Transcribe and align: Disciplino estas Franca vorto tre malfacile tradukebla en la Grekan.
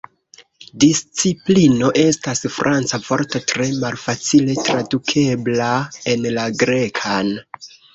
Disciplino 0.83 1.91
estas 2.05 2.41
Franca 2.57 3.01
vorto 3.11 3.43
tre 3.53 3.71
malfacile 3.87 4.59
tradukebla 4.67 5.73
en 6.17 6.31
la 6.41 6.53
Grekan. 6.67 7.37